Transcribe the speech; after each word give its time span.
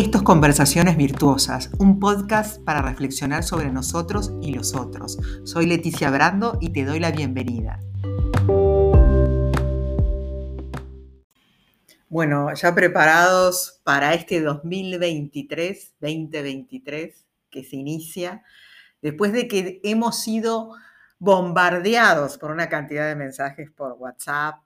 Esto 0.00 0.16
es 0.16 0.24
Conversaciones 0.24 0.96
Virtuosas, 0.96 1.70
un 1.78 2.00
podcast 2.00 2.64
para 2.64 2.80
reflexionar 2.80 3.42
sobre 3.42 3.70
nosotros 3.70 4.32
y 4.40 4.54
los 4.54 4.74
otros. 4.74 5.18
Soy 5.44 5.66
Leticia 5.66 6.10
Brando 6.10 6.56
y 6.58 6.72
te 6.72 6.86
doy 6.86 7.00
la 7.00 7.10
bienvenida. 7.10 7.78
Bueno, 12.08 12.54
ya 12.54 12.74
preparados 12.74 13.82
para 13.84 14.14
este 14.14 14.40
2023, 14.40 15.96
2023 16.00 17.26
que 17.50 17.62
se 17.62 17.76
inicia, 17.76 18.42
después 19.02 19.34
de 19.34 19.48
que 19.48 19.80
hemos 19.84 20.22
sido 20.22 20.70
bombardeados 21.18 22.38
por 22.38 22.52
una 22.52 22.70
cantidad 22.70 23.06
de 23.06 23.16
mensajes 23.16 23.70
por 23.70 23.92
WhatsApp, 23.98 24.62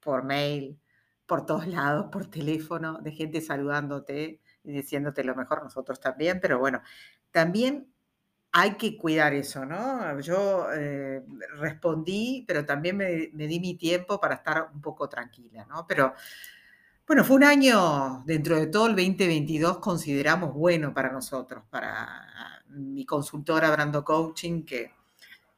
por 0.00 0.24
mail, 0.24 0.78
por 1.26 1.44
todos 1.44 1.66
lados, 1.66 2.06
por 2.10 2.24
teléfono, 2.24 3.02
de 3.02 3.12
gente 3.12 3.42
saludándote 3.42 4.40
diciéndote 4.72 5.24
lo 5.24 5.34
mejor, 5.34 5.62
nosotros 5.62 6.00
también, 6.00 6.40
pero 6.40 6.58
bueno, 6.58 6.82
también 7.30 7.92
hay 8.52 8.76
que 8.76 8.96
cuidar 8.96 9.34
eso, 9.34 9.64
¿no? 9.64 10.18
Yo 10.20 10.68
eh, 10.72 11.22
respondí, 11.58 12.44
pero 12.46 12.64
también 12.64 12.96
me, 12.96 13.30
me, 13.32 13.46
di 13.46 13.60
mi 13.60 13.74
tiempo 13.74 14.20
para 14.20 14.36
estar 14.36 14.70
un 14.72 14.80
poco 14.80 15.08
tranquila, 15.08 15.66
¿no? 15.66 15.86
Pero 15.86 16.14
bueno, 17.06 17.24
fue 17.24 17.36
un 17.36 17.44
año, 17.44 18.22
dentro 18.26 18.56
de 18.56 18.66
todo 18.66 18.86
el 18.86 18.96
2022, 18.96 19.78
consideramos 19.78 20.54
bueno 20.54 20.92
para 20.94 21.12
nosotros, 21.12 21.64
para 21.70 22.62
mi 22.68 23.04
consultora 23.04 23.70
Brando 23.70 24.04
Coaching, 24.04 24.64
que, 24.64 24.92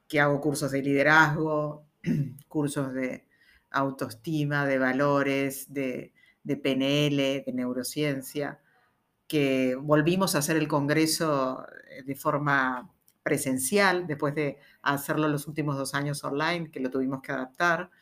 que 0.09 0.21
hago 0.21 0.41
cursos 0.41 0.71
de 0.71 0.83
liderazgo, 0.83 1.87
cursos 2.49 2.93
de 2.93 3.27
autoestima, 3.71 4.67
de 4.67 4.79
valores, 4.79 5.73
de, 5.73 6.13
de 6.43 6.57
PNL, 6.57 7.45
de 7.47 7.53
neurociencia 7.53 8.61
que 9.31 9.77
volvimos 9.77 10.35
a 10.35 10.39
hacer 10.39 10.57
el 10.57 10.67
Congreso 10.67 11.65
eh, 11.89 12.03
de 12.03 12.17
forma 12.17 12.91
presencial, 13.23 14.09
después 14.09 14.35
de 14.35 14.59
hacerlo 14.83 15.29
los 15.29 15.47
últimos 15.47 15.77
dos 15.77 15.95
años 15.95 16.25
online, 16.25 16.69
que 16.73 16.81
lo 16.81 16.91
tuvimos 16.91 17.23
que 17.23 17.31
adaptar. 17.31 17.93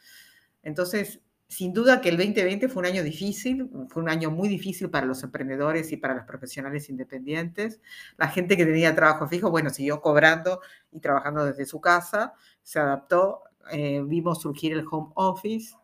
Entonces, 0.63 1.21
sin 1.47 1.75
duda 1.75 2.01
que 2.01 2.09
el 2.09 2.17
2020 2.17 2.71
fue 2.71 2.81
un 2.81 2.87
año 2.87 3.03
difícil, 3.03 3.69
fue 3.91 4.03
un 4.03 4.09
año 4.09 4.31
muy 4.31 4.49
difícil 4.49 4.89
para 4.89 5.05
los 5.05 5.23
emprendedores 5.23 5.93
y 5.93 5.99
para 5.99 6.15
los 6.15 6.25
profesionales 6.25 6.89
independientes. 6.89 7.83
La 8.17 8.29
gente 8.29 8.57
que 8.57 8.65
tenía 8.65 8.95
trabajo 8.95 9.29
fijo, 9.29 9.51
bueno, 9.51 9.69
siguió 9.69 10.01
cobrando 10.01 10.63
y 10.93 10.99
trabajando 11.01 11.45
desde 11.45 11.67
su 11.67 11.79
casa, 11.79 12.33
se 12.63 12.79
adaptó, 12.79 13.43
eh, 13.71 14.03
vimos 14.03 14.41
surgir 14.41 14.73
el 14.73 14.87
home 14.91 15.13
office, 15.15 15.75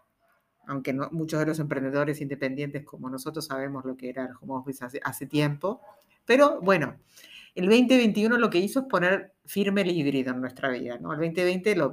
aunque 0.67 0.93
muchos 0.93 1.41
de 1.41 1.47
los 1.47 1.59
emprendedores 1.59 2.21
independientes 2.21 2.85
como 2.85 3.11
nosotros 3.11 3.47
sabemos 3.47 3.85
lo 3.85 3.97
que 3.97 4.09
era 4.09 4.25
el 4.25 4.33
home 4.41 4.55
office 4.55 4.85
hace, 5.03 5.27
tiempo. 5.27 5.81
Pero 6.25 6.61
bueno, 6.61 6.97
el 7.55 7.67
2021 7.67 8.39
lo 8.39 8.51
que 8.51 8.59
hizo 8.59 8.81
es 8.81 8.87
poner 8.87 9.35
firme 9.45 9.83
el 9.83 9.91
híbrido 9.91 10.33
en 10.33 10.41
nuestra 10.41 10.71
vida. 10.71 10.99
¿no? 10.99 11.13
El 11.13 11.19
2020 11.19 11.77
lo, 11.77 11.93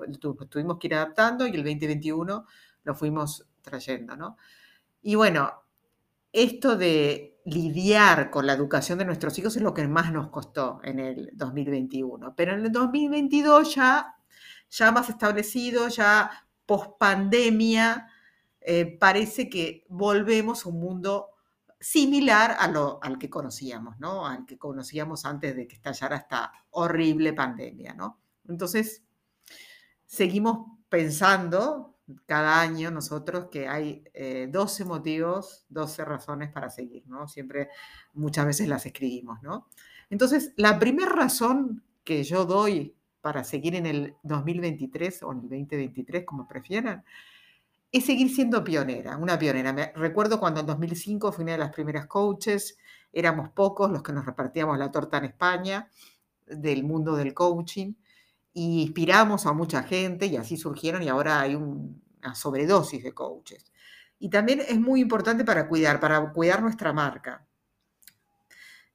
tuvimos 0.49 0.77
que 0.77 0.87
ir 0.87 0.95
adaptando 0.95 1.45
y 1.45 1.51
el 1.51 1.63
2021 1.63 2.45
lo 2.83 2.95
fuimos 2.95 3.45
trayendo. 3.61 4.15
¿no? 4.15 4.37
Y 5.01 5.15
bueno, 5.15 5.51
esto 6.31 6.77
de 6.77 7.39
lidiar 7.45 8.29
con 8.29 8.45
la 8.45 8.53
educación 8.53 8.99
de 8.99 9.05
nuestros 9.05 9.37
hijos 9.39 9.55
es 9.55 9.61
lo 9.61 9.73
que 9.73 9.87
más 9.87 10.11
nos 10.13 10.29
costó 10.29 10.79
en 10.83 10.99
el 10.99 11.29
2021. 11.33 12.35
Pero 12.35 12.53
en 12.53 12.65
el 12.65 12.71
2022 12.71 13.75
ya, 13.75 14.15
ya 14.69 14.91
más 14.91 15.09
establecido, 15.09 15.87
ya 15.89 16.29
post 16.65 16.97
pandemia, 16.97 18.07
eh, 18.61 18.97
parece 18.99 19.49
que 19.49 19.85
volvemos 19.89 20.65
a 20.65 20.69
un 20.69 20.79
mundo 20.79 21.29
similar 21.79 22.57
al 22.59 23.17
que 23.17 23.29
conocíamos, 23.29 23.99
¿no? 23.99 24.27
Al 24.27 24.45
que 24.45 24.57
conocíamos 24.57 25.25
antes 25.25 25.55
de 25.55 25.67
que 25.67 25.75
estallara 25.75 26.15
esta 26.15 26.51
horrible 26.69 27.33
pandemia, 27.33 27.95
¿no? 27.95 28.19
Entonces, 28.47 29.03
seguimos 30.05 30.67
pensando 30.89 31.97
cada 32.25 32.61
año 32.61 32.91
nosotros 32.91 33.47
que 33.51 33.67
hay 33.67 34.03
12 34.49 34.83
eh, 34.83 34.85
motivos, 34.85 35.65
12 35.69 36.05
razones 36.05 36.51
para 36.51 36.69
seguir, 36.69 37.03
¿no? 37.07 37.27
Siempre, 37.27 37.69
muchas 38.13 38.45
veces 38.45 38.67
las 38.67 38.85
escribimos, 38.85 39.41
¿no? 39.41 39.67
Entonces, 40.11 40.53
la 40.57 40.77
primera 40.77 41.11
razón 41.11 41.83
que 42.03 42.23
yo 42.23 42.45
doy 42.45 42.95
para 43.21 43.43
seguir 43.43 43.75
en 43.75 43.85
el 43.85 44.15
2023 44.23 45.23
o 45.23 45.31
en 45.31 45.37
el 45.39 45.49
2023, 45.49 46.25
como 46.25 46.47
prefieran, 46.47 47.03
es 47.91 48.05
seguir 48.05 48.33
siendo 48.33 48.63
pionera, 48.63 49.17
una 49.17 49.37
pionera. 49.37 49.73
Me, 49.73 49.91
recuerdo 49.95 50.39
cuando 50.39 50.61
en 50.61 50.65
2005 50.65 51.31
fui 51.31 51.43
una 51.43 51.53
de 51.53 51.57
las 51.57 51.71
primeras 51.71 52.07
coaches, 52.07 52.77
éramos 53.11 53.49
pocos 53.49 53.91
los 53.91 54.01
que 54.01 54.13
nos 54.13 54.25
repartíamos 54.25 54.77
la 54.77 54.91
torta 54.91 55.17
en 55.17 55.25
España 55.25 55.89
del 56.47 56.83
mundo 56.83 57.15
del 57.15 57.33
coaching 57.33 57.93
y 58.53 58.83
inspiramos 58.83 59.45
a 59.45 59.53
mucha 59.53 59.83
gente 59.83 60.25
y 60.25 60.37
así 60.37 60.57
surgieron 60.57 61.03
y 61.03 61.09
ahora 61.09 61.41
hay 61.41 61.55
una 61.55 62.35
sobredosis 62.35 63.03
de 63.03 63.13
coaches. 63.13 63.71
Y 64.19 64.29
también 64.29 64.61
es 64.61 64.79
muy 64.79 65.01
importante 65.01 65.43
para 65.43 65.67
cuidar, 65.67 65.99
para 65.99 66.31
cuidar 66.31 66.61
nuestra 66.61 66.93
marca. 66.93 67.45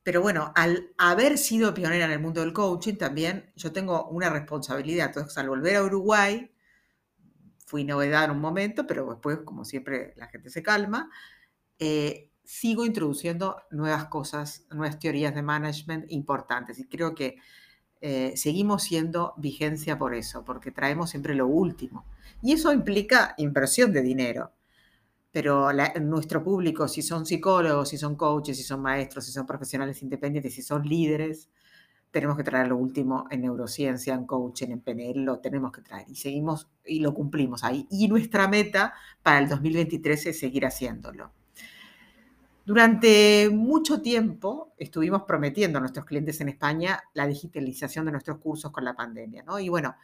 Pero 0.03 0.23
bueno, 0.23 0.53
al 0.55 0.93
haber 0.99 1.37
sido 1.37 1.75
pionera 1.75 2.05
en 2.05 2.13
el 2.13 2.21
mundo 2.21 2.41
del 2.41 2.53
coaching, 2.53 2.95
también 2.95 3.51
yo 3.57 3.73
tengo 3.73 4.07
una 4.09 4.31
responsabilidad. 4.31 5.07
Entonces, 5.09 5.37
al 5.37 5.49
volver 5.49 5.77
a 5.77 5.83
Uruguay, 5.83 6.49
fui 7.67 7.85
novedad 7.85 8.25
en 8.25 8.31
un 8.31 8.41
momento, 8.41 8.87
pero 8.87 9.05
después, 9.11 9.41
como 9.45 9.65
siempre, 9.65 10.15
la 10.17 10.29
gente 10.29 10.51
se 10.51 10.63
calma. 10.63 11.11
Eh, 11.79 12.31
sigo 12.45 12.87
introduciendo 12.87 13.61
nuevas 13.73 14.07
cosas, 14.07 14.67
nuevas 14.71 14.99
teorías 15.01 15.35
de 15.35 15.43
management 15.43 16.11
importantes 16.11 16.79
y 16.79 16.87
creo 16.87 17.15
que 17.15 17.37
eh, 18.01 18.35
seguimos 18.37 18.85
siendo 18.85 19.35
vigencia 19.37 19.99
por 19.99 20.15
eso, 20.15 20.45
porque 20.45 20.71
traemos 20.71 21.11
siempre 21.11 21.35
lo 21.35 21.49
último. 21.49 22.07
Y 22.41 22.53
eso 22.53 22.73
implica 22.73 23.35
inversión 23.37 23.93
de 23.93 24.03
dinero. 24.03 24.53
Pero 25.33 25.71
nuestro 26.01 26.43
público, 26.43 26.89
si 26.89 27.03
son 27.03 27.27
psicólogos, 27.27 27.91
si 27.91 27.99
son 27.99 28.15
coaches, 28.17 28.57
si 28.57 28.63
son 28.63 28.81
maestros, 28.81 29.27
si 29.27 29.33
son 29.33 29.45
profesionales 29.45 30.03
independientes, 30.03 30.55
si 30.55 30.63
son 30.63 30.83
líderes, 30.89 31.51
tenemos 32.11 32.37
que 32.37 32.45
traer 32.45 32.69
lo 32.69 32.77
último 32.77 33.27
en 33.31 33.43
neurociencia, 33.43 34.15
en 34.15 34.27
coaching, 34.27 34.69
en 34.69 34.81
PNL, 34.81 35.25
lo 35.25 35.39
tenemos 35.39 35.73
que 35.73 35.83
traer 35.83 36.07
y 36.09 36.15
seguimos 36.15 36.69
y 36.85 37.01
lo 37.01 37.13
cumplimos 37.13 37.65
ahí. 37.65 37.87
Y 37.91 38.09
nuestra 38.09 38.49
meta 38.49 38.95
para 39.23 39.39
el 39.39 39.49
2023 39.49 40.27
es 40.27 40.39
seguir 40.39 40.65
haciéndolo. 40.65 41.33
Durante 42.65 43.49
mucho 43.53 44.03
tiempo 44.03 44.75
estuvimos 44.77 45.23
prometiendo 45.23 45.79
a 45.79 45.81
nuestros 45.81 46.05
clientes 46.05 46.41
en 46.41 46.49
España 46.49 47.01
la 47.15 47.27
digitalización 47.27 48.07
de 48.07 48.13
nuestros 48.13 48.39
cursos 48.39 48.73
con 48.73 48.85
la 48.85 48.97
pandemia, 48.97 49.45
¿no? 49.45 49.61
Y 49.61 49.69
bueno, 49.69 49.95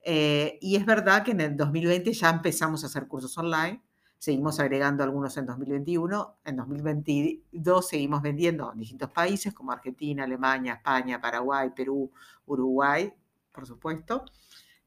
eh, 0.00 0.58
y 0.60 0.76
es 0.76 0.86
verdad 0.86 1.24
que 1.24 1.32
en 1.32 1.40
el 1.40 1.56
2020 1.56 2.12
ya 2.12 2.30
empezamos 2.30 2.84
a 2.84 2.86
hacer 2.86 3.08
cursos 3.08 3.36
online, 3.38 3.82
Seguimos 4.24 4.58
agregando 4.58 5.04
algunos 5.04 5.36
en 5.36 5.44
2021. 5.44 6.38
En 6.46 6.56
2022 6.56 7.86
seguimos 7.86 8.22
vendiendo 8.22 8.72
en 8.72 8.78
distintos 8.78 9.10
países 9.10 9.52
como 9.52 9.70
Argentina, 9.70 10.24
Alemania, 10.24 10.76
España, 10.76 11.20
Paraguay, 11.20 11.72
Perú, 11.76 12.10
Uruguay, 12.46 13.12
por 13.52 13.66
supuesto. 13.66 14.24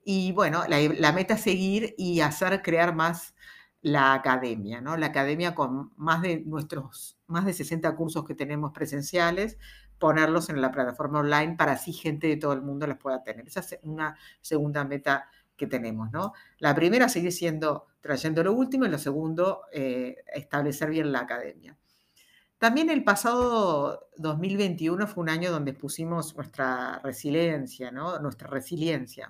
Y 0.04 0.32
bueno, 0.32 0.64
la, 0.68 1.12
meta 1.12 1.36
es 1.36 1.42
seguir 1.42 1.94
y 2.00 2.22
hacer 2.22 2.64
crear 2.64 2.96
más 2.96 3.36
la 3.84 4.16
academia, 4.16 4.82
¿no? 4.82 4.98
La 4.98 5.06
academia 5.06 5.54
con 5.54 5.92
más 5.98 6.24
de 6.24 6.40
nuestros, 6.40 7.20
más 7.28 7.46
de 7.46 7.54
60 7.54 7.96
cursos 7.96 8.26
que 8.26 8.34
tenemos 8.34 8.72
presenciales, 8.72 9.60
ponerlos 10.00 10.50
en 10.50 10.62
la 10.62 10.72
plataforma 10.72 11.20
online 11.20 11.56
para 11.56 11.74
así 11.74 11.94
gente 11.94 12.26
de 12.26 12.38
todo 12.38 12.54
el 12.54 12.64
mundo 12.64 12.88
los 12.88 12.98
pueda 12.98 13.22
tener. 13.22 13.48
Esa 13.48 13.60
es 13.60 13.78
una 13.84 14.18
segunda 14.42 14.84
meta 14.84 15.30
que 15.58 15.68
tenemos, 15.68 16.12
¿no? 16.12 16.34
La 16.60 16.74
primera, 16.76 17.10
sigue 17.10 17.32
siendo 17.32 17.88
trayendo 18.02 18.44
lo 18.44 18.54
último, 18.54 18.86
y 18.86 18.90
lo 18.90 18.98
segundo, 18.98 19.64
eh, 19.72 20.24
establecer 20.34 20.90
bien 20.90 21.12
la 21.12 21.20
academia. 21.20 21.78
También 22.58 22.90
el 22.90 23.04
pasado 23.04 24.10
2021 24.18 25.06
fue 25.08 25.24
un 25.24 25.30
año 25.30 25.52
donde 25.52 25.74
pusimos 25.74 26.36
nuestra 26.36 27.00
resiliencia, 27.04 27.92
¿no? 27.92 28.18
Nuestra 28.20 28.48
resiliencia. 28.48 29.30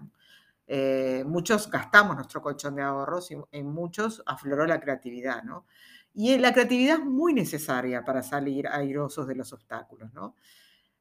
Eh, 0.68 1.24
muchos 1.26 1.70
gastamos 1.70 2.16
nuestro 2.16 2.42
colchón 2.42 2.76
de 2.76 2.84
ahorros 2.84 3.32
y 3.32 3.38
en 3.52 3.68
muchos 3.68 4.22
afloró 4.26 4.66
la 4.66 4.80
creatividad, 4.80 5.44
¿no? 5.44 5.66
Y 6.14 6.38
la 6.38 6.54
creatividad 6.54 7.00
es 7.00 7.06
muy 7.06 7.34
necesaria 7.34 8.04
para 8.04 8.24
salir 8.24 8.68
airosos 8.68 9.28
de 9.28 9.36
los 9.36 9.52
obstáculos, 9.54 10.14
¿no? 10.14 10.36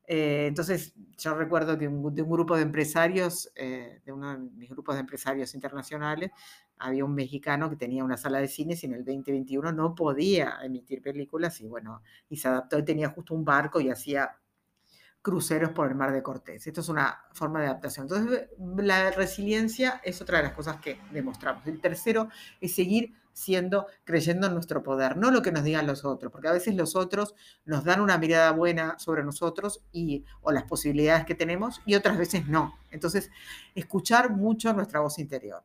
Eh, 0.06 0.47
entonces, 0.47 0.94
yo 1.19 1.35
recuerdo 1.35 1.76
que 1.79 1.88
un, 1.88 2.14
de 2.14 2.23
un 2.23 2.31
grupo 2.31 2.56
de 2.56 2.62
empresarios, 2.62 3.50
eh, 3.56 4.00
de 4.05 4.12
uno 4.12 4.32
de 4.32 4.38
mis 4.38 4.70
grupos 4.70 4.94
de 4.94 5.00
empresarios 5.00 5.55
internacionales, 5.55 6.31
había 6.79 7.05
un 7.05 7.14
mexicano 7.14 7.69
que 7.70 7.76
tenía 7.76 8.05
una 8.05 8.17
sala 8.17 8.38
de 8.38 8.49
cines 8.49 8.82
y 8.82 8.87
en 8.87 8.94
el 8.94 9.05
2021 9.05 9.73
no 9.73 9.94
podía 9.94 10.58
emitir 10.62 11.03
películas 11.03 11.61
y 11.61 11.67
bueno, 11.67 12.03
y 12.29 12.37
se 12.37 12.49
adaptó 12.49 12.79
y 12.79 12.85
tenía 12.85 13.08
justo 13.08 13.35
un 13.35 13.44
barco 13.44 13.81
y 13.81 13.91
hacía 13.91 14.38
cruceros 15.26 15.70
por 15.73 15.88
el 15.88 15.96
mar 15.96 16.12
de 16.12 16.23
Cortés. 16.23 16.69
Esto 16.69 16.82
es 16.82 16.88
una 16.88 17.25
forma 17.32 17.58
de 17.58 17.67
adaptación. 17.67 18.05
Entonces, 18.05 18.49
la 18.76 19.11
resiliencia 19.11 20.00
es 20.05 20.23
otra 20.23 20.38
de 20.38 20.44
las 20.44 20.52
cosas 20.52 20.76
que 20.76 21.00
demostramos. 21.11 21.67
El 21.67 21.81
tercero 21.81 22.28
es 22.61 22.76
seguir 22.76 23.12
siendo, 23.32 23.88
creyendo 24.05 24.46
en 24.46 24.55
nuestro 24.55 24.84
poder, 24.84 25.17
no 25.17 25.32
lo 25.32 25.43
que 25.43 25.50
nos 25.50 25.64
digan 25.64 25.84
los 25.84 26.05
otros, 26.05 26.31
porque 26.31 26.46
a 26.46 26.52
veces 26.52 26.76
los 26.76 26.94
otros 26.94 27.34
nos 27.64 27.82
dan 27.82 28.02
una 28.02 28.19
mirada 28.19 28.52
buena 28.52 29.00
sobre 29.00 29.25
nosotros 29.25 29.82
y, 29.90 30.25
o 30.43 30.52
las 30.52 30.62
posibilidades 30.62 31.26
que 31.26 31.34
tenemos 31.34 31.82
y 31.87 31.96
otras 31.96 32.19
veces 32.19 32.46
no. 32.46 32.78
Entonces, 32.93 33.28
escuchar 33.75 34.31
mucho 34.31 34.73
nuestra 34.75 35.00
voz 35.00 35.19
interior. 35.19 35.64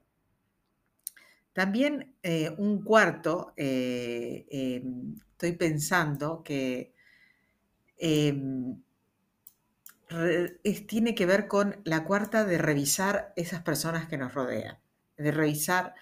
También 1.54 2.16
eh, 2.24 2.52
un 2.58 2.82
cuarto, 2.82 3.54
eh, 3.56 4.48
em, 4.50 5.14
estoy 5.34 5.52
pensando 5.52 6.42
que 6.42 6.96
em, 10.12 10.88
tiene 10.88 11.16
que 11.16 11.26
ver 11.26 11.48
con 11.48 11.82
la 11.84 12.04
cuarta 12.04 12.46
de 12.46 12.58
revisar 12.58 13.34
esas 13.36 13.62
personas 13.62 14.08
que 14.08 14.18
nos 14.18 14.34
rodean, 14.34 14.80
de 15.18 15.32
revisar 15.32 15.96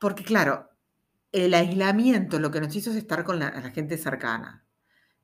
porque 0.00 0.24
claro, 0.24 0.70
el 1.32 1.54
aislamiento 1.54 2.38
lo 2.38 2.50
que 2.50 2.60
nos 2.60 2.74
hizo 2.74 2.90
es 2.90 2.96
estar 2.96 3.24
con 3.24 3.38
la, 3.38 3.50
gente 3.70 3.98
cercana. 3.98 4.64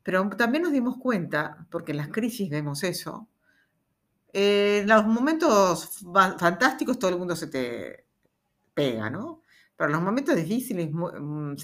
Pero 0.03 0.29
también 0.31 0.65
nos 0.65 0.73
dimos 0.73 0.97
cuenta, 0.99 1.67
porque 1.71 1.93
en 1.93 1.99
las 1.99 2.09
crisis 2.09 2.51
vemos 2.51 2.83
eso, 2.83 3.29
en 4.33 4.89
los 4.89 5.07
momentos 5.07 6.01
fantásticos 6.39 6.99
todo 6.99 7.11
el 7.11 7.19
mundo 7.19 7.37
se 7.37 7.49
te 7.49 8.07
pega, 8.75 9.11
¿no? 9.11 9.43
Pero 9.77 9.89
en 9.91 9.93
los 9.93 10.03
momentos 10.03 10.35
difíciles 10.37 10.91
mm, 10.93 11.55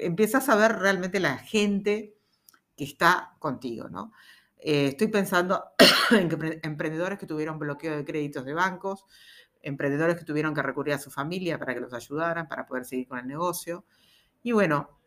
empiezas 0.00 0.48
a 0.48 0.56
ver 0.56 0.78
realmente 0.78 1.20
la 1.20 1.38
gente 1.38 2.16
que 2.76 2.84
está 2.84 3.36
contigo, 3.38 3.88
¿no? 3.88 4.12
Eh, 4.62 4.88
estoy 4.88 5.08
pensando 5.08 5.64
en 6.10 6.60
emprendedores 6.62 7.18
que 7.18 7.26
tuvieron 7.26 7.58
bloqueo 7.58 7.96
de 7.96 8.04
créditos 8.04 8.44
de 8.44 8.52
bancos, 8.52 9.06
emprendedores 9.62 10.16
que 10.16 10.24
tuvieron 10.24 10.54
que 10.54 10.62
recurrir 10.62 10.94
a 10.94 10.98
su 10.98 11.10
familia 11.10 11.58
para 11.58 11.74
que 11.74 11.80
los 11.80 11.92
ayudaran, 11.92 12.48
para 12.48 12.66
poder 12.66 12.84
seguir 12.84 13.08
con 13.08 13.18
el 13.18 13.26
negocio. 13.26 13.84
Y 14.42 14.52
bueno, 14.52 15.00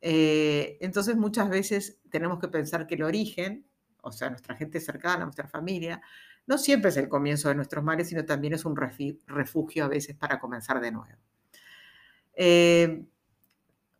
eh, 0.00 0.78
entonces 0.80 1.16
muchas 1.16 1.48
veces 1.48 1.98
tenemos 2.10 2.38
que 2.38 2.48
pensar 2.48 2.86
que 2.86 2.94
el 2.94 3.02
origen, 3.02 3.66
o 4.02 4.12
sea, 4.12 4.30
nuestra 4.30 4.56
gente 4.56 4.80
cercana, 4.80 5.24
nuestra 5.24 5.48
familia, 5.48 6.00
no 6.46 6.58
siempre 6.58 6.90
es 6.90 6.96
el 6.98 7.08
comienzo 7.08 7.48
de 7.48 7.54
nuestros 7.54 7.82
males, 7.82 8.08
sino 8.08 8.24
también 8.24 8.52
es 8.52 8.64
un 8.64 8.76
refugio 8.76 9.84
a 9.84 9.88
veces 9.88 10.14
para 10.14 10.38
comenzar 10.38 10.80
de 10.80 10.92
nuevo. 10.92 11.18
Eh, 12.34 13.04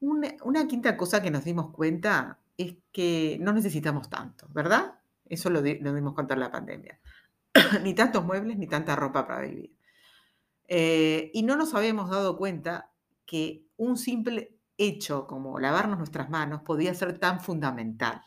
una, 0.01 0.67
quinta 0.69 0.97
cosa 0.97 1.23
que 1.23 1.31
nos 1.31 1.45
dimos 1.45 1.71
cuenta 1.71 2.39
es 2.57 2.77
que 2.93 3.39
no 3.41 3.53
necesitamos 3.53 4.09
tanto, 4.09 4.47
¿verdad? 4.51 4.99
Eso 5.27 5.51
lo, 5.51 5.61
lo 5.61 5.95
dimos 5.95 6.15
cuenta 6.15 6.35
en 6.35 6.41
la 6.41 6.53
pandemia. 6.53 7.01
ni 7.83 7.95
tantos 7.95 8.25
muebles, 8.25 8.59
ni 8.59 8.67
tanta 8.67 8.97
ropa 8.97 9.27
para 9.27 9.43
vivir. 9.43 9.75
Eh, 10.67 11.31
y 11.35 11.43
no 11.43 11.57
nos 11.57 11.75
habíamos 11.75 12.11
dado 12.11 12.37
cuenta 12.37 12.91
que 13.27 13.67
un 13.77 13.97
simple 13.97 14.57
hecho 14.77 15.27
como 15.27 15.59
lavarnos 15.61 15.99
nuestras 15.99 16.31
manos 16.31 16.63
podía 16.63 16.95
ser 16.95 17.19
tan 17.19 17.41
fundamental. 17.41 18.23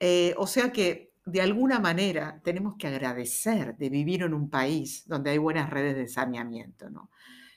Eh, 0.00 0.34
o 0.36 0.46
sea 0.46 0.72
que 0.72 1.14
de 1.24 1.40
alguna 1.40 1.78
manera 1.78 2.40
tenemos 2.44 2.74
que 2.78 2.88
agradecer 2.88 3.76
de 3.76 3.88
vivir 3.88 4.22
en 4.22 4.34
un 4.34 4.50
país 4.50 5.04
donde 5.06 5.30
hay 5.30 5.38
buenas 5.38 5.70
redes 5.70 5.96
de 5.96 6.08
saneamiento, 6.08 6.90
¿no? 6.90 7.10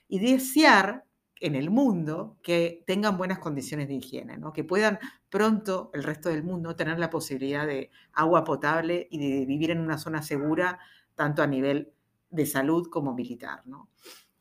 Y 0.07 0.19
desear 0.19 1.03
en 1.41 1.55
el 1.55 1.69
mundo 1.69 2.37
que 2.41 2.83
tengan 2.85 3.17
buenas 3.17 3.39
condiciones 3.39 3.87
de 3.87 3.95
higiene, 3.95 4.37
¿no? 4.37 4.53
que 4.53 4.63
puedan 4.63 4.99
pronto 5.29 5.91
el 5.93 6.03
resto 6.03 6.29
del 6.29 6.43
mundo 6.43 6.75
tener 6.75 6.99
la 6.99 7.09
posibilidad 7.09 7.65
de 7.65 7.91
agua 8.13 8.43
potable 8.43 9.07
y 9.11 9.19
de 9.19 9.45
vivir 9.45 9.71
en 9.71 9.79
una 9.79 9.97
zona 9.97 10.21
segura, 10.21 10.79
tanto 11.15 11.43
a 11.43 11.47
nivel 11.47 11.91
de 12.29 12.45
salud 12.45 12.89
como 12.89 13.13
militar. 13.13 13.61
¿no? 13.65 13.89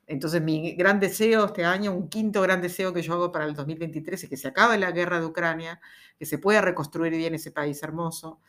Entonces 0.06 0.40
mi 0.40 0.72
gran 0.72 1.00
deseo 1.00 1.46
este 1.46 1.64
año, 1.64 1.93
un 1.93 2.08
quinto 2.08 2.40
gran 2.43 2.62
deseo 2.62 2.93
que 2.93 3.02
yo 3.02 3.14
hago 3.14 3.32
para 3.32 3.44
el 3.44 3.54
2023 3.54 4.25
es 4.25 4.31
que 4.31 4.37
se 4.37 4.48
acabe 4.48 4.78
la 4.78 4.93
guerra 4.93 5.20
de 5.20 5.26
Ucrania, 5.26 5.81
que 6.19 6.26
se 6.26 6.38
pueda 6.38 6.60
reconstruir 6.60 7.12
bien 7.12 7.34
ese 7.34 7.50
país 7.50 7.82
hermoso, 7.82 8.40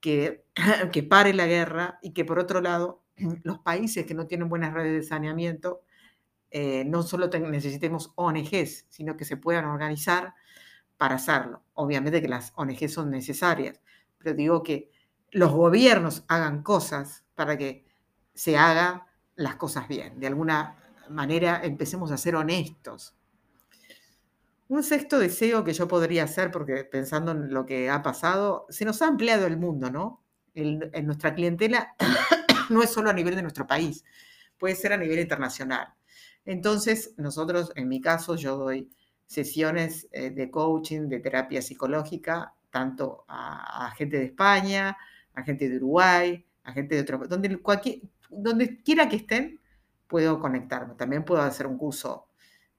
que, 0.00 0.44
que 0.92 1.02
pare 1.02 1.32
la 1.32 1.46
guerra 1.46 1.98
y 2.02 2.12
que 2.12 2.24
por 2.24 2.38
otro 2.38 2.60
lado 2.60 3.02
los 3.42 3.58
países 3.60 4.06
que 4.06 4.14
no 4.14 4.26
tienen 4.26 4.48
buenas 4.48 4.74
redes 4.74 4.92
de 4.92 5.02
saneamiento 5.02 5.82
eh, 6.50 6.84
no 6.84 7.02
solo 7.02 7.28
necesitemos 7.28 8.12
ONGs, 8.14 8.86
sino 8.88 9.16
que 9.16 9.24
se 9.24 9.36
puedan 9.36 9.64
organizar 9.64 10.34
para 10.96 11.16
hacerlo. 11.16 11.62
Obviamente 11.74 12.22
que 12.22 12.28
las 12.28 12.52
ONGs 12.56 12.92
son 12.92 13.10
necesarias, 13.10 13.80
pero 14.18 14.34
digo 14.34 14.62
que 14.62 14.90
los 15.30 15.52
gobiernos 15.52 16.24
hagan 16.28 16.62
cosas 16.62 17.24
para 17.34 17.58
que 17.58 17.84
se 18.34 18.56
hagan 18.56 19.02
las 19.34 19.56
cosas 19.56 19.88
bien. 19.88 20.18
De 20.18 20.26
alguna 20.26 20.76
manera 21.10 21.60
empecemos 21.62 22.10
a 22.10 22.16
ser 22.16 22.36
honestos. 22.36 23.14
Un 24.68 24.82
sexto 24.82 25.18
deseo 25.18 25.62
que 25.62 25.72
yo 25.72 25.86
podría 25.86 26.24
hacer, 26.24 26.50
porque 26.50 26.84
pensando 26.84 27.32
en 27.32 27.52
lo 27.52 27.66
que 27.66 27.88
ha 27.88 28.02
pasado, 28.02 28.66
se 28.68 28.84
nos 28.84 29.00
ha 29.02 29.06
ampliado 29.06 29.46
el 29.46 29.56
mundo, 29.56 29.90
¿no? 29.90 30.22
en 30.54 31.04
nuestra 31.04 31.34
clientela 31.34 31.94
no 32.70 32.82
es 32.82 32.90
solo 32.90 33.10
a 33.10 33.12
nivel 33.12 33.36
de 33.36 33.42
nuestro 33.42 33.66
país, 33.66 34.04
puede 34.58 34.74
ser 34.74 34.94
a 34.94 34.96
nivel 34.96 35.18
internacional. 35.18 35.95
Entonces, 36.46 37.12
nosotros, 37.18 37.72
en 37.74 37.88
mi 37.88 38.00
caso, 38.00 38.36
yo 38.36 38.56
doy 38.56 38.88
sesiones 39.26 40.08
eh, 40.12 40.30
de 40.30 40.50
coaching, 40.50 41.08
de 41.08 41.18
terapia 41.18 41.60
psicológica, 41.60 42.54
tanto 42.70 43.24
a, 43.28 43.92
gente 43.96 44.18
de 44.18 44.26
España, 44.26 44.96
a 45.34 45.42
gente 45.42 45.68
de 45.68 45.76
Uruguay, 45.76 46.44
a 46.62 46.72
gente 46.72 46.94
de 46.94 47.00
otro, 47.00 47.18
donde, 47.26 47.60
donde 48.30 48.82
quiera 48.82 49.08
que 49.08 49.16
estén, 49.16 49.60
puedo 50.06 50.38
conectarme. 50.38 50.94
También 50.94 51.24
puedo 51.24 51.42
hacer 51.42 51.66
un 51.66 51.76
curso 51.76 52.28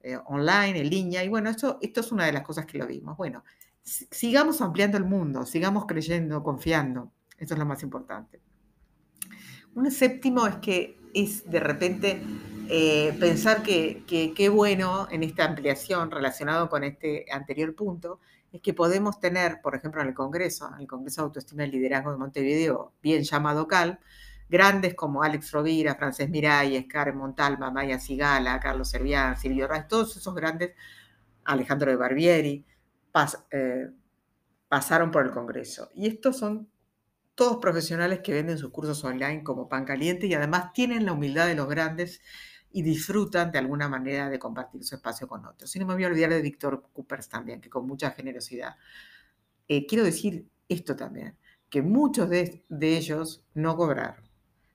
eh, 0.01 0.17
online, 0.27 0.79
en 0.79 0.89
línea, 0.89 1.23
y 1.23 1.29
bueno, 1.29 1.49
esto, 1.49 1.77
esto 1.81 1.99
es 1.99 2.11
una 2.11 2.25
de 2.25 2.31
las 2.31 2.43
cosas 2.43 2.65
que 2.65 2.77
lo 2.77 2.87
vimos. 2.87 3.17
Bueno, 3.17 3.43
sigamos 3.83 4.61
ampliando 4.61 4.97
el 4.97 5.05
mundo, 5.05 5.45
sigamos 5.45 5.85
creyendo, 5.85 6.41
confiando, 6.43 7.11
eso 7.37 7.53
es 7.53 7.59
lo 7.59 7.65
más 7.65 7.83
importante. 7.83 8.39
Un 9.75 9.91
séptimo 9.91 10.47
es 10.47 10.55
que 10.57 10.97
es 11.23 11.49
de 11.49 11.59
repente 11.59 12.21
eh, 12.69 13.15
pensar 13.19 13.63
que 13.63 14.03
qué 14.35 14.49
bueno 14.49 15.07
en 15.09 15.23
esta 15.23 15.45
ampliación 15.45 16.11
relacionado 16.11 16.69
con 16.69 16.83
este 16.83 17.25
anterior 17.31 17.73
punto 17.75 18.19
es 18.51 18.61
que 18.61 18.73
podemos 18.73 19.19
tener, 19.19 19.61
por 19.61 19.75
ejemplo, 19.75 20.01
en 20.01 20.07
el 20.07 20.13
Congreso, 20.13 20.69
en 20.73 20.81
el 20.81 20.87
Congreso 20.87 21.21
de 21.21 21.25
Autoestima 21.25 21.65
y 21.65 21.71
Liderazgo 21.71 22.11
de 22.11 22.17
Montevideo, 22.17 22.93
bien 23.01 23.23
llamado 23.23 23.67
CAL, 23.67 23.99
grandes 24.49 24.95
como 24.95 25.23
Alex 25.23 25.51
Rovira, 25.51 25.95
Francés 25.95 26.29
Miralles, 26.29 26.85
Karen 26.87 27.17
Montalma, 27.17 27.71
Maya 27.71 27.99
Sigala, 27.99 28.59
Carlos 28.59 28.89
Servián, 28.89 29.37
Silvio 29.37 29.67
Reyes, 29.67 29.87
todos 29.87 30.15
esos 30.15 30.33
grandes, 30.33 30.71
Alejandro 31.43 31.91
de 31.91 31.97
Barbieri, 31.97 32.65
eh, 33.51 33.89
pasaron 34.67 35.12
por 35.12 35.25
el 35.25 35.31
Congreso. 35.31 35.89
Y 35.93 36.07
estos 36.07 36.38
son 36.38 36.69
todos 37.38 37.58
profesionales 37.58 38.22
que 38.24 38.34
venden 38.34 38.58
sus 38.58 38.72
cursos 38.72 39.03
online 39.03 39.44
como 39.44 39.70
pan 39.70 39.86
caliente 39.86 40.25
y 40.25 40.34
además 40.34 40.74
tienen 40.74 41.06
la 41.06 41.13
humildad 41.13 41.46
de 41.46 41.53
los 41.53 41.70
grandes 41.70 42.20
y 42.72 42.82
disfrutan 42.82 43.51
de 43.51 43.60
alguna 43.60 43.88
manera 43.88 44.27
de 44.27 44.39
compartir 44.39 44.84
su 44.84 44.96
espacio 44.96 45.27
con 45.27 45.46
otros. 45.46 45.74
Y 45.75 45.77
no 45.77 45.86
me 45.86 45.94
voy 45.94 46.03
a 46.03 46.08
olvidar 46.08 46.32
de 46.32 46.41
Víctor 46.41 46.89
Coopers 46.91 47.29
también, 47.29 47.62
que 47.62 47.70
con 47.70 47.86
mucha 47.86 48.10
generosidad. 48.10 48.75
Eh, 49.67 49.86
quiero 49.86 50.03
decir 50.03 50.48
esto 50.67 50.96
también, 50.96 51.38
que 51.70 51.84
muchos 51.84 52.27
de, 52.27 52.65
ellos 52.82 53.44
no 53.53 53.77
cobraron, 53.77 54.27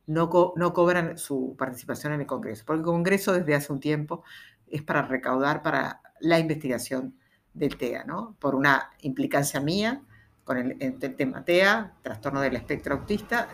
no, 0.06 0.30
no 0.54 0.72
cobran 0.72 1.18
su 1.18 1.56
participación 1.58 2.12
en 2.12 2.20
el 2.20 2.26
Congreso, 2.28 2.62
porque 2.64 2.78
el 2.78 2.86
Congreso 2.86 3.32
desde 3.32 3.56
hace 3.56 3.72
un 3.72 3.80
tiempo 3.80 4.22
es 4.68 4.82
para 4.82 5.02
recaudar 5.02 5.64
para 5.64 6.00
la 6.20 6.38
investigación 6.38 7.18
del 7.54 7.76
TEA, 7.76 8.04
¿no? 8.04 8.36
Por 8.38 8.54
una 8.54 8.92
implicancia 9.00 9.58
mía, 9.60 10.04
con 10.44 10.58
el, 10.58 10.98
tema 10.98 11.44
TEA, 11.44 11.94
trastorno 12.02 12.40
del 12.40 12.56
espectro 12.56 12.96
autista, 12.96 13.48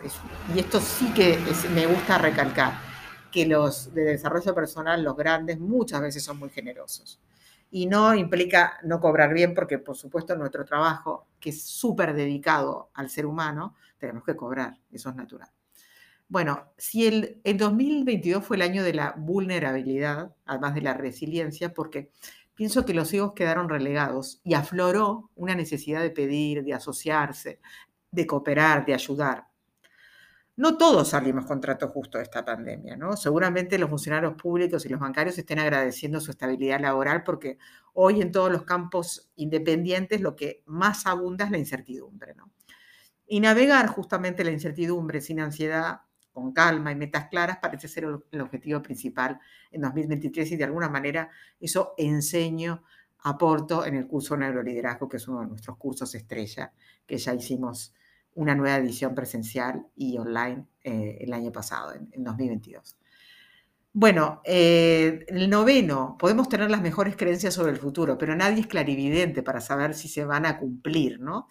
y 0.53 0.59
esto 0.59 0.79
sí 0.79 1.13
que 1.13 1.37
me 1.73 1.85
gusta 1.85 2.17
recalcar, 2.17 2.73
que 3.31 3.45
los 3.45 3.93
de 3.93 4.03
desarrollo 4.03 4.55
personal, 4.55 5.03
los 5.03 5.15
grandes, 5.15 5.59
muchas 5.59 6.01
veces 6.01 6.23
son 6.23 6.39
muy 6.39 6.49
generosos. 6.49 7.19
Y 7.71 7.85
no 7.85 8.15
implica 8.15 8.79
no 8.83 8.99
cobrar 8.99 9.33
bien, 9.33 9.53
porque 9.53 9.77
por 9.77 9.95
supuesto 9.95 10.35
nuestro 10.35 10.65
trabajo, 10.65 11.27
que 11.39 11.51
es 11.51 11.61
súper 11.61 12.13
dedicado 12.13 12.89
al 12.95 13.11
ser 13.11 13.27
humano, 13.27 13.75
tenemos 13.99 14.23
que 14.23 14.35
cobrar, 14.35 14.75
eso 14.91 15.09
es 15.09 15.15
natural. 15.15 15.49
Bueno, 16.27 16.71
si 16.77 17.07
el, 17.07 17.41
el 17.43 17.57
2022 17.57 18.43
fue 18.43 18.57
el 18.57 18.63
año 18.63 18.83
de 18.83 18.93
la 18.93 19.13
vulnerabilidad, 19.17 20.35
además 20.45 20.75
de 20.75 20.81
la 20.81 20.93
resiliencia, 20.93 21.73
porque 21.73 22.11
pienso 22.59 22.83
que 22.83 22.93
los 22.93 23.13
hijos 23.13 23.31
quedaron 23.31 23.69
relegados 23.69 24.41
y 24.43 24.53
afloró 24.53 25.31
una 25.35 25.55
necesidad 25.55 26.01
de 26.01 26.11
pedir, 26.11 26.65
de 26.65 26.73
asociarse, 26.73 27.61
de 28.11 28.27
cooperar, 28.27 28.85
de 28.85 28.93
ayudar. 28.93 29.47
No 30.57 30.77
todos 30.77 31.07
salimos 31.07 31.45
con 31.45 31.61
trato 31.61 31.87
justo 31.87 32.17
de 32.17 32.25
esta 32.25 32.43
pandemia, 32.43 32.97
¿no? 32.97 33.15
Seguramente 33.15 33.79
los 33.79 33.89
funcionarios 33.89 34.33
públicos 34.33 34.85
y 34.85 34.89
los 34.89 34.99
bancarios 34.99 35.37
estén 35.37 35.59
agradeciendo 35.59 36.19
su 36.19 36.31
estabilidad 36.31 36.81
laboral 36.81 37.23
porque 37.23 37.57
hoy 37.93 38.21
en 38.21 38.33
todos 38.33 38.51
los 38.51 38.63
campos 38.63 39.31
independientes 39.37 40.19
lo 40.19 40.35
que 40.35 40.61
más 40.65 41.05
abunda 41.05 41.45
es 41.45 41.51
la 41.51 41.59
incertidumbre, 41.59 42.35
¿no? 42.35 42.51
Y 43.25 43.39
navegar 43.39 43.87
justamente 43.87 44.43
la 44.43 44.51
incertidumbre 44.51 45.21
sin 45.21 45.39
ansiedad 45.39 46.01
con 46.31 46.53
calma 46.53 46.91
y 46.91 46.95
metas 46.95 47.27
claras 47.29 47.57
parece 47.57 47.87
ser 47.87 48.05
el 48.31 48.41
objetivo 48.41 48.81
principal 48.81 49.39
en 49.71 49.81
2023 49.81 50.51
y 50.51 50.55
de 50.55 50.63
alguna 50.63 50.89
manera 50.89 51.29
eso 51.59 51.93
enseño, 51.97 52.83
aporto 53.21 53.85
en 53.85 53.95
el 53.95 54.07
curso 54.07 54.37
Neuroliderazgo, 54.37 55.09
que 55.09 55.17
es 55.17 55.27
uno 55.27 55.41
de 55.41 55.47
nuestros 55.47 55.77
cursos 55.77 56.13
estrella, 56.15 56.71
que 57.05 57.17
ya 57.17 57.33
hicimos 57.33 57.93
una 58.35 58.55
nueva 58.55 58.77
edición 58.77 59.13
presencial 59.15 59.85
y 59.95 60.17
online 60.17 60.65
eh, 60.83 61.17
el 61.21 61.33
año 61.33 61.51
pasado, 61.51 61.93
en, 61.93 62.23
2022. 62.23 62.97
Bueno, 63.91 64.41
eh, 64.45 65.25
el 65.27 65.49
noveno, 65.49 66.15
podemos 66.17 66.47
tener 66.47 66.69
las 66.69 66.81
mejores 66.81 67.17
creencias 67.17 67.55
sobre 67.55 67.71
el 67.71 67.77
futuro, 67.77 68.17
pero 68.17 68.35
nadie 68.35 68.61
es 68.61 68.67
clarividente 68.67 69.43
para 69.43 69.59
saber 69.59 69.95
si 69.95 70.07
se 70.07 70.23
van 70.23 70.45
a 70.45 70.59
cumplir, 70.59 71.19
¿no? 71.19 71.47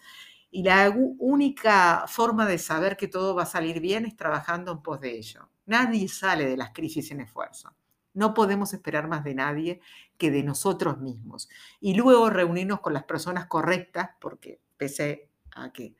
Y 0.51 0.63
la 0.63 0.89
única 1.19 2.05
forma 2.07 2.45
de 2.45 2.57
saber 2.57 2.97
que 2.97 3.07
todo 3.07 3.35
va 3.35 3.43
a 3.43 3.45
salir 3.45 3.79
bien 3.79 4.05
es 4.05 4.15
trabajando 4.15 4.71
en 4.71 4.81
pos 4.81 4.99
de 4.99 5.17
ello. 5.17 5.49
Nadie 5.65 6.07
sale 6.07 6.45
de 6.45 6.57
las 6.57 6.71
crisis 6.71 7.07
sin 7.09 7.21
esfuerzo. 7.21 7.75
No 8.13 8.33
podemos 8.33 8.73
esperar 8.73 9.07
más 9.07 9.23
de 9.23 9.35
nadie 9.35 9.81
que 10.17 10.31
de 10.31 10.41
nosotros 10.41 10.99
mismos. 10.99 11.49
Y 11.79 11.93
luego 11.93 12.29
reunirnos 12.31 12.79
con 12.79 12.93
las 12.93 13.03
personas 13.03 13.45
correctas, 13.45 14.09
porque 14.19 14.59
pese 14.77 15.29
a 15.55 15.71
que 15.71 15.95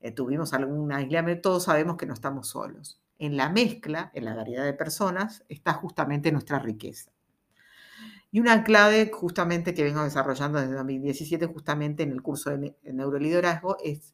eh, 0.00 0.10
tuvimos 0.10 0.52
algún 0.52 0.92
aislamiento, 0.92 1.48
todos 1.48 1.64
sabemos 1.64 1.96
que 1.96 2.04
no 2.04 2.12
estamos 2.12 2.48
solos. 2.48 3.00
En 3.18 3.38
la 3.38 3.48
mezcla, 3.48 4.10
en 4.12 4.26
la 4.26 4.34
variedad 4.34 4.64
de 4.64 4.74
personas, 4.74 5.44
está 5.48 5.72
justamente 5.72 6.30
nuestra 6.30 6.58
riqueza. 6.58 7.13
Y 8.34 8.40
una 8.40 8.64
clave 8.64 9.12
justamente 9.14 9.74
que 9.74 9.84
vengo 9.84 10.02
desarrollando 10.02 10.60
desde 10.60 10.74
2017, 10.74 11.46
justamente 11.46 12.02
en 12.02 12.10
el 12.10 12.20
curso 12.20 12.50
de 12.50 12.74
neuroliderazgo, 12.82 13.76
es 13.78 14.12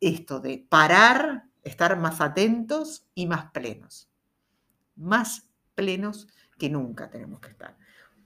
esto 0.00 0.38
de 0.38 0.64
parar, 0.68 1.42
estar 1.64 1.98
más 1.98 2.20
atentos 2.20 3.08
y 3.16 3.26
más 3.26 3.50
plenos. 3.50 4.08
Más 4.94 5.48
plenos 5.74 6.28
que 6.56 6.70
nunca 6.70 7.10
tenemos 7.10 7.40
que 7.40 7.48
estar. 7.48 7.76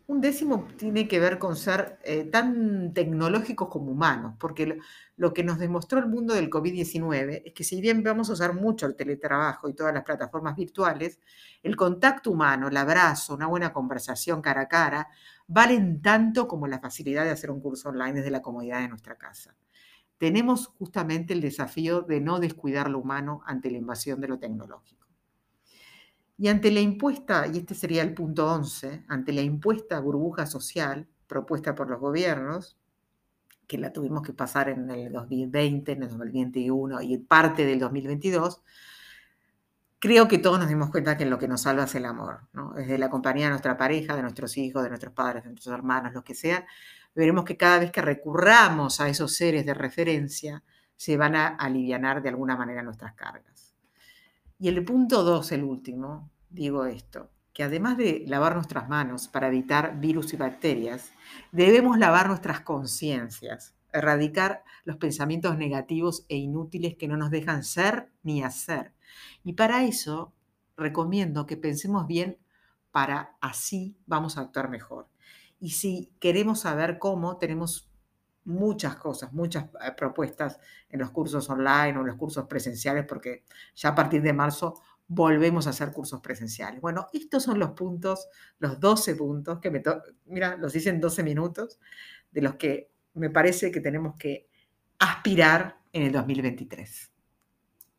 Un 0.06 0.20
décimo 0.20 0.68
tiene 0.76 1.06
que 1.06 1.20
ver 1.20 1.38
con 1.38 1.56
ser 1.56 1.98
eh, 2.02 2.24
tan 2.24 2.92
tecnológicos 2.92 3.68
como 3.68 3.92
humanos, 3.92 4.34
porque 4.38 4.78
lo, 5.16 5.32
que 5.32 5.44
nos 5.44 5.58
demostró 5.58 6.00
el 6.00 6.06
mundo 6.06 6.34
del 6.34 6.50
COVID-19 6.50 7.42
es 7.46 7.52
que 7.54 7.64
si 7.64 7.80
bien 7.80 8.02
vamos 8.02 8.28
a 8.28 8.32
usar 8.32 8.54
mucho 8.54 8.86
el 8.86 8.96
teletrabajo 8.96 9.68
y 9.68 9.74
todas 9.74 9.94
las 9.94 10.02
plataformas 10.02 10.56
virtuales, 10.56 11.20
el 11.62 11.76
contacto 11.76 12.30
humano, 12.32 12.68
el 12.68 12.76
abrazo, 12.76 13.34
una 13.34 13.46
buena 13.46 13.72
conversación 13.72 14.42
cara 14.42 14.62
a 14.62 14.68
cara, 14.68 15.08
valen 15.46 16.02
tanto 16.02 16.48
como 16.48 16.66
la 16.66 16.80
facilidad 16.80 17.24
de 17.24 17.30
hacer 17.30 17.50
un 17.50 17.60
curso 17.60 17.90
online 17.90 18.14
desde 18.14 18.30
la 18.30 18.42
comodidad 18.42 18.80
de 18.80 18.88
nuestra 18.88 19.16
casa. 19.16 19.54
Tenemos 20.18 20.68
justamente 20.78 21.32
el 21.32 21.40
desafío 21.40 22.02
de 22.02 22.20
no 22.20 22.40
descuidar 22.40 22.90
lo 22.90 22.98
humano 22.98 23.42
ante 23.46 23.70
la 23.70 23.78
invasión 23.78 24.20
de 24.20 24.28
lo 24.28 24.38
tecnológico. 24.38 25.01
Y 26.38 26.48
ante 26.48 26.70
la 26.70 26.80
impuesta, 26.80 27.46
y 27.46 27.58
este 27.58 27.74
sería 27.74 28.02
el 28.02 28.14
punto 28.14 28.50
11, 28.50 29.04
ante 29.08 29.32
la 29.32 29.42
impuesta 29.42 30.00
burbuja 30.00 30.46
social 30.46 31.06
propuesta 31.26 31.74
por 31.74 31.88
los 31.88 32.00
gobiernos, 32.00 32.76
que 33.66 33.78
la 33.78 33.92
tuvimos 33.92 34.22
que 34.22 34.32
pasar 34.32 34.68
en 34.68 34.90
el 34.90 35.12
2020, 35.12 35.92
en 35.92 36.02
el 36.02 36.08
2021 36.10 37.02
y 37.02 37.18
parte 37.18 37.64
del 37.64 37.78
2022, 37.78 38.62
creo 39.98 40.28
que 40.28 40.38
todos 40.38 40.58
nos 40.58 40.68
dimos 40.68 40.90
cuenta 40.90 41.16
que 41.16 41.24
lo 41.24 41.38
que 41.38 41.48
nos 41.48 41.62
salva 41.62 41.84
es 41.84 41.94
el 41.94 42.04
amor, 42.04 42.40
desde 42.74 42.98
la 42.98 43.08
compañía 43.08 43.46
de 43.46 43.50
nuestra 43.50 43.76
pareja, 43.76 44.16
de 44.16 44.22
nuestros 44.22 44.58
hijos, 44.58 44.82
de 44.82 44.88
nuestros 44.88 45.14
padres, 45.14 45.44
de 45.44 45.50
nuestros 45.50 45.72
hermanos, 45.74 46.12
lo 46.12 46.24
que 46.24 46.34
sea, 46.34 46.66
veremos 47.14 47.44
que 47.44 47.56
cada 47.56 47.78
vez 47.78 47.90
que 47.92 48.02
recurramos 48.02 49.00
a 49.00 49.08
esos 49.08 49.34
seres 49.36 49.64
de 49.64 49.74
referencia, 49.74 50.62
se 50.96 51.16
van 51.16 51.34
a 51.34 51.48
aliviar 51.48 52.22
de 52.22 52.28
alguna 52.28 52.56
manera 52.56 52.82
nuestras 52.82 53.14
cargas. 53.14 53.71
Y 54.62 54.68
el 54.68 54.84
punto 54.84 55.24
2, 55.24 55.50
el 55.50 55.64
último, 55.64 56.30
digo 56.48 56.86
esto, 56.86 57.32
que 57.52 57.64
además 57.64 57.96
de 57.96 58.22
lavar 58.28 58.54
nuestras 58.54 58.88
manos 58.88 59.26
para 59.26 59.48
evitar 59.48 59.98
virus 59.98 60.32
y 60.34 60.36
bacterias, 60.36 61.10
debemos 61.50 61.98
lavar 61.98 62.28
nuestras 62.28 62.60
conciencias, 62.60 63.74
erradicar 63.92 64.62
los 64.84 64.98
pensamientos 64.98 65.58
negativos 65.58 66.24
e 66.28 66.36
inútiles 66.36 66.94
que 66.94 67.08
no 67.08 67.16
nos 67.16 67.32
dejan 67.32 67.64
ser 67.64 68.12
ni 68.22 68.44
hacer. 68.44 68.92
Y 69.42 69.54
para 69.54 69.82
eso 69.82 70.32
recomiendo 70.76 71.44
que 71.44 71.56
pensemos 71.56 72.06
bien 72.06 72.38
para 72.92 73.36
así 73.40 73.96
vamos 74.06 74.38
a 74.38 74.42
actuar 74.42 74.70
mejor. 74.70 75.08
Y 75.58 75.70
si 75.70 76.12
queremos 76.20 76.60
saber 76.60 77.00
cómo, 77.00 77.36
tenemos 77.36 77.90
muchas 78.44 78.96
cosas, 78.96 79.32
muchas 79.32 79.64
eh, 79.64 79.92
propuestas 79.96 80.58
en 80.88 81.00
los 81.00 81.10
cursos 81.10 81.48
online 81.50 81.96
o 81.96 82.00
en 82.00 82.06
los 82.06 82.16
cursos 82.16 82.46
presenciales, 82.46 83.04
porque 83.06 83.44
ya 83.74 83.90
a 83.90 83.94
partir 83.94 84.22
de 84.22 84.32
marzo 84.32 84.80
volvemos 85.08 85.66
a 85.66 85.70
hacer 85.70 85.92
cursos 85.92 86.20
presenciales. 86.20 86.80
Bueno, 86.80 87.06
estos 87.12 87.42
son 87.42 87.58
los 87.58 87.72
puntos, 87.72 88.28
los 88.58 88.80
12 88.80 89.14
puntos 89.16 89.60
que 89.60 89.70
me, 89.70 89.82
mira, 90.26 90.56
los 90.56 90.72
dicen 90.72 91.00
12 91.00 91.22
minutos, 91.22 91.78
de 92.30 92.42
los 92.42 92.54
que 92.54 92.90
me 93.14 93.30
parece 93.30 93.70
que 93.70 93.80
tenemos 93.80 94.16
que 94.16 94.48
aspirar 94.98 95.78
en 95.92 96.02
el 96.04 96.12
2023. 96.12 97.11